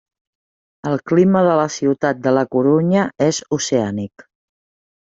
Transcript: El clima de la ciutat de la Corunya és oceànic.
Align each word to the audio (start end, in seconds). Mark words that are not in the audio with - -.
El 0.91 0.97
clima 1.11 1.43
de 1.49 1.53
la 1.61 1.67
ciutat 1.75 2.25
de 2.25 2.35
la 2.39 2.47
Corunya 2.57 3.07
és 3.31 3.45
oceànic. 3.63 4.31